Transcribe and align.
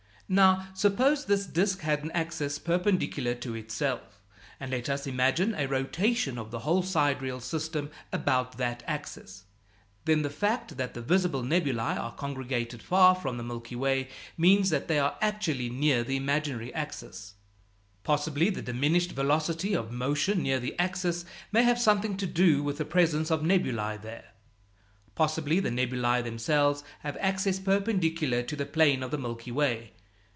Now, 0.33 0.67
suppose 0.73 1.25
this 1.25 1.45
disk 1.45 1.81
has 1.81 1.99
an 1.99 2.11
axis 2.11 2.57
perpendicular 2.57 3.35
to 3.35 3.53
itself, 3.53 4.21
and 4.61 4.71
let 4.71 4.87
us 4.87 5.05
imagine 5.05 5.53
a 5.53 5.67
rotation 5.67 6.37
of 6.37 6.51
the 6.51 6.59
whole 6.59 6.83
sidereal 6.83 7.41
system 7.41 7.89
about 8.13 8.55
that 8.55 8.81
axis. 8.87 9.43
Then 10.05 10.21
the 10.21 10.29
fact 10.29 10.77
that 10.77 10.93
the 10.93 11.01
visible 11.01 11.43
nebulæ 11.43 11.99
are 11.99 12.13
congregated 12.13 12.81
far 12.81 13.13
from 13.13 13.35
the 13.35 13.43
Milky 13.43 13.75
Way 13.75 14.07
means 14.37 14.69
that 14.69 14.87
they 14.87 14.99
are 14.99 15.17
actually 15.19 15.69
near 15.69 16.01
the 16.01 16.15
imaginary 16.15 16.73
axis. 16.73 17.33
Possibly 18.05 18.49
the 18.49 18.61
diminished 18.61 19.11
velocity 19.11 19.73
of 19.75 19.91
motion 19.91 20.43
near 20.43 20.61
the 20.61 20.79
axis 20.79 21.25
may 21.51 21.63
have 21.63 21.77
something 21.77 22.15
to 22.15 22.25
do 22.25 22.63
with 22.63 22.77
the 22.77 22.85
presence 22.85 23.31
of 23.31 23.43
the 23.45 23.49
nebulæ 23.49 24.01
there. 24.01 24.31
Possibly 25.13 25.59
the 25.59 25.71
nebulæ 25.71 26.23
themselves 26.23 26.85
have 27.01 27.17
axes 27.19 27.59
perpendicular 27.59 28.41
to 28.43 28.55
the 28.55 28.65
plane 28.65 29.03
of 29.03 29.11
the 29.11 29.17
Milky 29.17 29.51
Way. 29.51 29.91